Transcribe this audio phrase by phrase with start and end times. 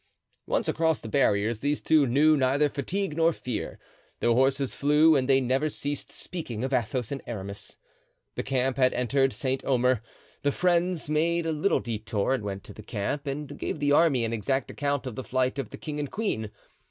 [0.47, 3.77] Once across the barriers these two knew neither fatigue nor fear.
[4.19, 7.77] Their horses flew, and they never ceased speaking of Athos and Aramis.
[8.33, 10.01] The camp had entered Saint Omer;
[10.41, 14.25] the friends made a little detour and went to the camp, and gave the army
[14.25, 16.49] an exact account of the flight of the king and queen.